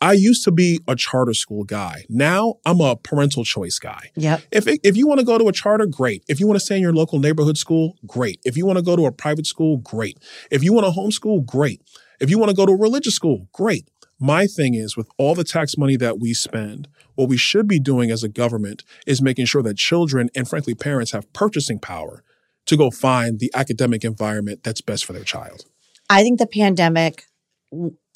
[0.00, 2.04] I used to be a charter school guy.
[2.08, 4.10] Now I'm a parental choice guy.
[4.16, 4.42] Yep.
[4.50, 6.24] If, if you want to go to a charter, great.
[6.28, 8.40] If you want to stay in your local neighborhood school, great.
[8.44, 10.18] If you want to go to a private school, great.
[10.50, 11.80] If you want to homeschool, great.
[12.20, 13.88] If you want to go to a religious school, great.
[14.20, 17.78] My thing is with all the tax money that we spend, what we should be
[17.78, 22.22] doing as a government is making sure that children and frankly parents have purchasing power
[22.66, 25.66] to go find the academic environment that's best for their child.
[26.08, 27.24] I think the pandemic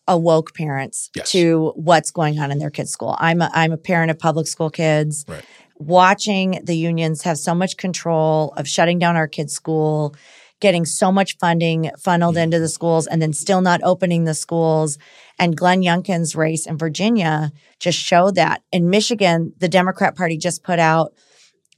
[0.06, 1.30] awoke parents Yes.
[1.32, 3.16] to what's going on in their kids' school.
[3.18, 5.24] I'm a, I'm a parent of public school kids.
[5.28, 5.44] Right.
[5.76, 10.14] Watching the unions have so much control of shutting down our kids' school,
[10.60, 12.44] getting so much funding funneled Mm-hmm.
[12.44, 14.98] into the schools, and then still not opening the schools.
[15.38, 18.62] And Glenn Youngkin's race in Virginia just showed that.
[18.72, 21.12] In Michigan, the Democrat Party just put out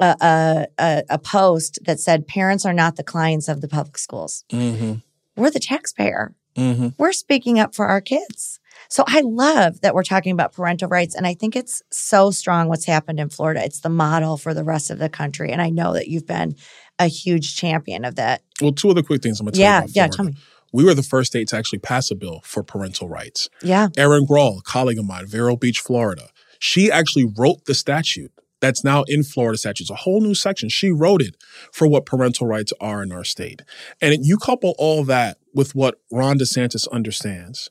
[0.00, 3.98] a, a, a, a post that said parents are not the clients of the public
[3.98, 4.44] schools.
[4.50, 4.94] Mm-hmm.
[5.36, 6.88] We're the taxpayer Mm-hmm.
[6.98, 8.58] we're speaking up for our kids.
[8.88, 11.14] So I love that we're talking about parental rights.
[11.14, 13.64] And I think it's so strong what's happened in Florida.
[13.64, 15.52] It's the model for the rest of the country.
[15.52, 16.56] And I know that you've been
[17.00, 18.42] a huge champion of that.
[18.60, 19.78] Well, two other quick things I'm going to tell Yeah.
[19.80, 20.06] you about Yeah.
[20.08, 20.16] Florida.
[20.16, 20.34] Tell me.
[20.72, 23.48] We were the first state to actually pass a bill for parental rights.
[23.62, 23.88] Yeah.
[23.96, 26.28] Erin Grall, a colleague of mine, Vero Beach, Florida,
[26.60, 30.68] she actually wrote the statute that's now in Florida statutes, a whole new section.
[30.68, 31.34] She wrote it
[31.72, 33.62] for what parental rights are in our state.
[34.02, 37.70] And you couple all that with what Ron DeSantis understands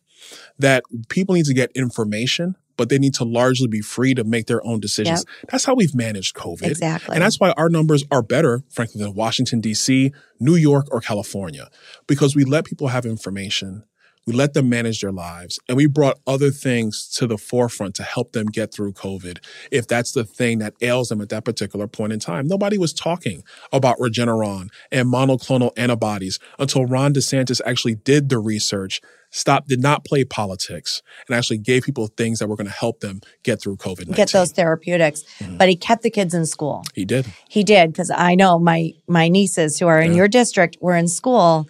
[0.58, 4.48] that people need to get information, but they need to largely be free to make
[4.48, 5.26] their own decisions.
[5.50, 6.64] That's how we've managed COVID.
[6.64, 7.14] Exactly.
[7.14, 11.70] And that's why our numbers are better, frankly, than Washington, D.C., New York, or California,
[12.08, 13.84] because we let people have information.
[14.30, 18.04] We let them manage their lives and we brought other things to the forefront to
[18.04, 19.40] help them get through COVID.
[19.72, 22.94] If that's the thing that ails them at that particular point in time, nobody was
[22.94, 23.42] talking
[23.74, 30.06] about Regeneron and monoclonal antibodies until Ron DeSantis actually did the research, stopped, did not
[30.06, 33.78] play politics, and actually gave people things that were going to help them get through
[33.78, 35.24] COVID Get those therapeutics.
[35.40, 35.58] Mm-hmm.
[35.58, 36.84] But he kept the kids in school.
[36.94, 37.26] He did.
[37.48, 40.18] He did because I know my my nieces who are in Yeah.
[40.18, 41.68] your district were in school,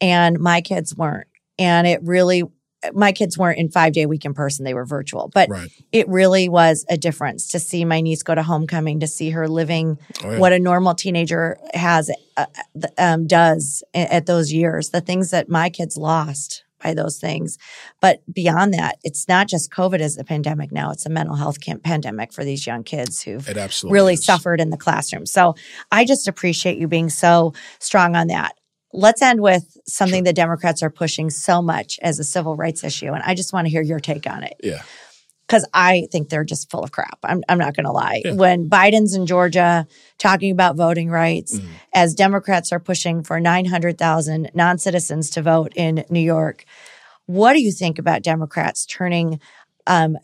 [0.00, 1.28] and my kids weren't.
[1.60, 2.42] And it really,
[2.94, 5.30] my kids weren't in five day week in person; they were virtual.
[5.34, 5.70] But Right.
[5.92, 9.46] it really was a difference to see my niece go to homecoming, to see her
[9.46, 10.38] living Oh, yeah.
[10.38, 12.46] what a normal teenager has uh,
[12.98, 14.90] um, does at those years.
[14.90, 17.58] The things that my kids lost by those things,
[18.00, 20.72] but beyond that, it's not just COVID as a pandemic.
[20.72, 23.46] Now it's a mental health camp pandemic for these young kids who've
[23.84, 24.24] really is.
[24.24, 25.26] suffered in the classroom.
[25.26, 25.54] So
[25.92, 28.54] I just appreciate you being so strong on that.
[28.92, 33.12] Let's end with something the Democrats are pushing so much as a civil rights issue.
[33.12, 34.82] And I just want to hear your take on it Yeah.
[35.46, 37.18] because I think they're just full of crap.
[37.22, 38.22] I'm, I'm not going to lie.
[38.24, 38.32] Yeah.
[38.32, 39.86] When Biden's in Georgia
[40.18, 41.68] talking about voting rights, Mhm.
[41.94, 46.64] as Democrats are pushing for 900,000 non citizens to vote in New York,
[47.26, 49.38] what do you think about Democrats turning
[49.86, 50.16] um,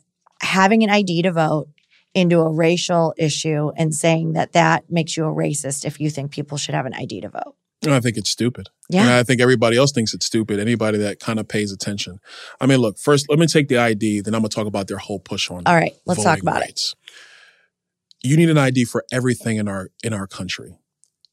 [0.43, 1.69] having an ID to vote
[2.15, 6.31] into a racial issue and saying that that makes you a racist if you think
[6.31, 7.55] people should have an ID to vote.
[7.95, 8.69] I think it's stupid.
[8.89, 9.03] Yeah.
[9.03, 10.59] And I think everybody else thinks it's stupid.
[10.61, 12.19] Anybody that kind of pays attention.
[12.61, 14.89] I mean, look, first, let me take the ID, then I'm going to talk about
[14.89, 16.95] their whole push on All right, let's talk about rights.
[18.23, 20.79] You need an ID for everything in our in our country.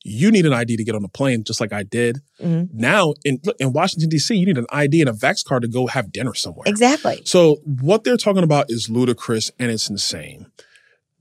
[0.06, 2.18] You need an ID to get on a plane, just like I did.
[2.40, 2.46] it.
[2.46, 2.70] Mhm.
[2.74, 5.88] Now in in Washington D.C., you need an ID and a Vax card to go
[5.88, 6.66] have dinner somewhere.
[6.68, 7.22] Exactly.
[7.26, 10.48] So what they're talking about is ludicrous and it's insane.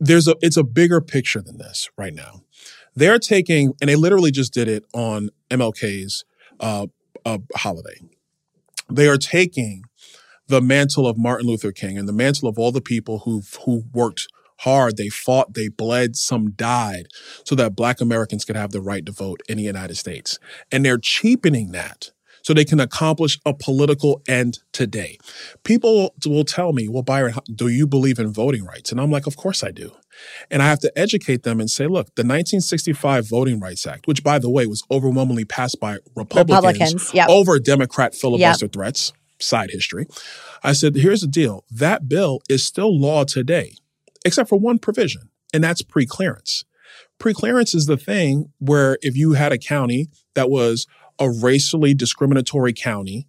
[0.01, 2.43] There's a it's a bigger picture than this right now.
[2.95, 6.25] They're taking and they literally just did it on MLK's
[6.61, 6.87] uh,
[7.25, 8.01] uh, holiday.
[8.91, 9.85] They are taking
[10.49, 13.85] the mantle of Martin Luther King and the mantle of all the people who who
[13.93, 14.29] worked
[14.63, 17.07] hard, they fought, they bled, some died,
[17.45, 20.39] so that Black Americans could have the right to vote in the United States,
[20.71, 22.11] and they're cheapening that
[22.43, 25.19] so they can accomplish a political end today.
[25.65, 28.93] People will tell me, well, Byron, do you believe in voting rights?
[28.93, 29.93] And I'm like, of course I do.
[30.51, 34.23] And I have to educate them and say, look, the 1965 Voting Rights Act, which
[34.23, 37.29] by the way was overwhelmingly passed by Republicans, Republicans, yep.
[37.29, 40.07] over Democrat filibuster threats, side history.
[40.63, 41.65] I said, here's the deal.
[41.71, 43.75] That bill is still law today,
[44.25, 46.65] except for one provision, and that's pre-clearance.
[47.19, 50.87] Pre-clearance is the thing where if you had a county that was
[51.23, 53.29] a racially discriminatory county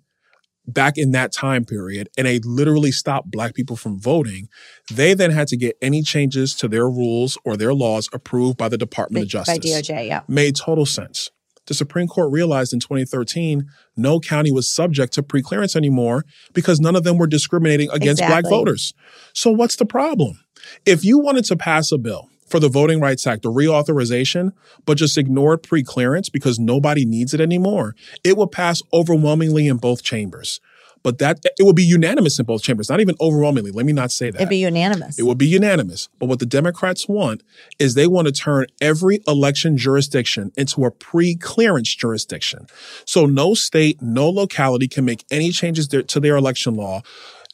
[0.66, 4.48] back in that time period and they literally stopped black people from voting,
[4.92, 8.70] they then had to get any changes to their rules or their laws approved by
[8.70, 9.58] the Department of Justice.
[9.58, 10.22] By DOJ, yeah.
[10.28, 11.30] Made total sense.
[11.68, 16.96] The Supreme Court realized in 2013 no county was subject to preclearance anymore because none
[16.96, 18.94] of them were discriminating against black voters.
[19.34, 20.40] So what's the problem?
[20.86, 24.52] If you wanted to pass a bill for the Voting Rights Act, the reauthorization,
[24.86, 30.04] but just ignored preclearance because nobody needs it anymore, it would pass overwhelmingly in both
[30.04, 30.62] chambers.
[31.02, 33.72] But that it would be unanimous in both chambers, not even overwhelmingly.
[33.72, 34.40] Let me not say that.
[34.40, 35.18] It'd be unanimous.
[35.18, 36.10] It would be unanimous.
[36.20, 37.42] But what the Democrats want
[37.80, 42.68] is they want to turn every election jurisdiction into a pre-clearance jurisdiction.
[43.06, 47.02] So no state, no locality can make any changes there- to their election law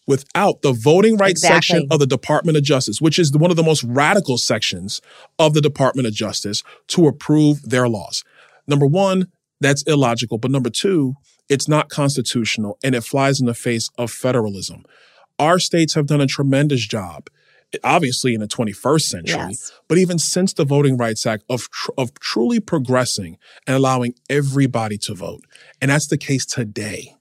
[0.09, 3.63] without the voting rights section of the Department of Justice, which is one of the
[3.63, 5.01] most radical sections
[5.37, 8.23] of the Department of Justice to approve their laws.
[8.65, 9.27] Number one,
[9.61, 10.39] that's illogical.
[10.39, 11.13] But number two,
[11.47, 14.83] it's not constitutional and it flies in the face of federalism.
[15.37, 17.27] Our states have done a tremendous job,
[17.83, 19.71] obviously in the 21st century, Yes.
[19.87, 24.97] but even since the Voting Rights Act, of, tr- of truly progressing and allowing everybody
[24.97, 25.43] to vote.
[25.79, 27.15] And that's the case today.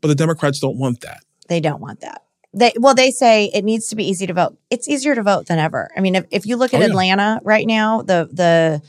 [0.00, 1.20] But the Democrats don't want that.
[1.48, 2.23] They don't want that.
[2.54, 4.56] They well, they say it needs to be easy to vote.
[4.70, 5.90] It's easier to vote than ever.
[5.96, 6.88] I mean, if, if you look at Oh, yeah.
[6.90, 8.82] Atlanta right now, the the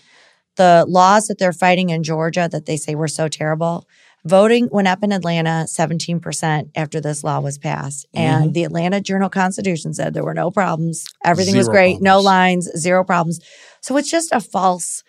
[0.56, 3.86] the laws that they're fighting in Georgia that they say were so terrible,
[4.24, 8.08] voting went up in Atlanta 17% after this law was passed.
[8.16, 8.26] Mm-hmm.
[8.26, 11.06] And the Atlanta Journal Constitution said there were no problems.
[11.24, 13.40] Everything was Zero great, no lines, zero problems.
[13.82, 15.04] So it's just a false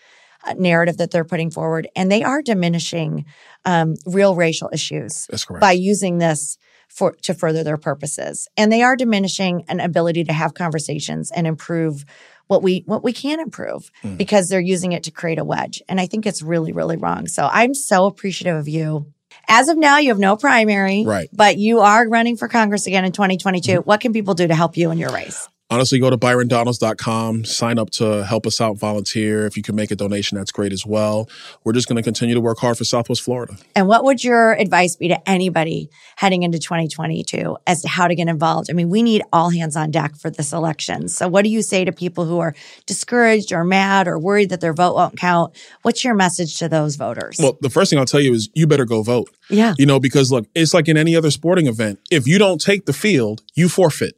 [0.44, 1.88] uh, narrative that they're putting forward.
[1.94, 3.24] And they are diminishing
[3.64, 5.28] um, real racial issues
[5.60, 8.48] by using this for to further their purposes.
[8.56, 12.04] And they are diminishing an ability to have conversations and improve
[12.46, 14.16] what we what we can improve Mm.
[14.16, 15.82] because they're using it to create a wedge.
[15.88, 17.26] And I think it's really, really wrong.
[17.26, 19.12] So I'm so appreciative of you.
[19.48, 21.28] As of now, you have no primary, Right.
[21.32, 23.78] But you are running for Congress again in 2022.
[23.80, 25.48] What can people do to help you in your race?
[25.68, 29.46] Honestly, go to ByronDonalds.com, sign up to help us out, volunteer.
[29.46, 31.28] If you can make a donation, that's great as well.
[31.64, 33.56] We're just going to continue to work hard for Southwest Florida.
[33.74, 38.14] And what would your advice be to anybody heading into 2022 as to how to
[38.14, 38.70] get involved?
[38.70, 41.08] I mean, we need all hands on deck for this election.
[41.08, 42.54] So, what do you say to people who are
[42.86, 45.52] discouraged or mad or worried that their vote won't count?
[45.82, 47.38] What's your message to those voters?
[47.40, 49.30] Well, the first thing I'll tell you is you better go vote.
[49.50, 51.98] yeah, You know, because look, it's like in any other sporting event.
[52.08, 54.14] If you don't take the field, you forfeit.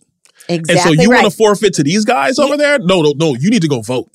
[0.48, 0.74] Exactly.
[0.74, 1.22] And so you right.
[1.22, 2.78] want to forfeit to these guys over there?
[2.78, 3.34] No, no, no.
[3.34, 4.11] You need to go vote.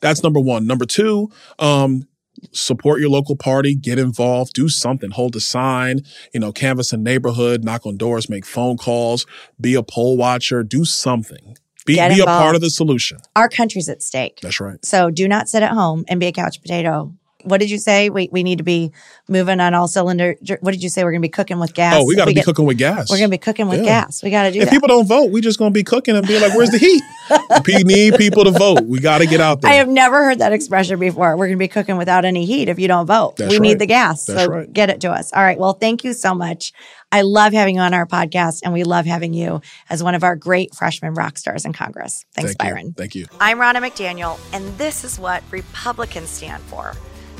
[0.00, 0.66] That's number one.
[0.66, 2.06] Number two, um,
[2.52, 6.00] support your local party, get involved, do something, hold a sign,
[6.32, 9.26] you know, canvass a neighborhood, knock on doors, make phone calls,
[9.60, 11.56] be a poll watcher, do something.
[11.86, 13.16] Be, be a part of the solution.
[13.34, 14.40] Our country's at stake.
[14.42, 14.84] That's right.
[14.84, 17.14] So, do not sit at home and be a couch potato.
[17.44, 18.10] What did you say?
[18.10, 18.90] We, we need to be
[19.28, 20.34] moving on all cylinder.
[20.60, 21.04] What did you say?
[21.04, 21.94] We're going to be cooking with gas.
[21.96, 23.08] Oh, we got to If be get- cooking with gas.
[23.10, 24.04] We're going to be cooking with Yeah.
[24.04, 24.22] gas.
[24.24, 24.70] We got to do if that.
[24.72, 27.02] people don't vote, we just gonna be cooking and be like, "Where's the heat?"
[27.66, 28.80] we need people to vote.
[28.82, 29.70] We got to get out there.
[29.70, 31.36] I have never heard that expression before.
[31.36, 33.36] We're going to be cooking without any heat if you don't vote.
[33.36, 34.26] That's we need the gas.
[34.26, 34.72] That's so right.
[34.72, 35.32] get it to us.
[35.32, 35.58] All right.
[35.58, 36.72] Well, thank you so much.
[37.12, 40.24] I love having you on our podcast, and we love having you as one of
[40.24, 42.24] our great freshman rock stars in Congress.
[42.34, 42.74] Thanks, Thank you.
[42.74, 42.94] Byron.
[42.94, 43.26] Thank you.
[43.40, 46.94] I'm Ronna McDaniel, and this is what Republicans stand for.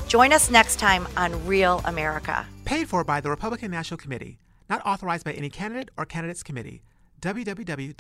[0.08, 2.46] Join us next time on Real America.
[2.64, 4.38] Paid for by the Republican National Committee.
[4.68, 6.82] Not authorized by any candidate or candidates committee.
[7.20, 7.94] www.gop.com.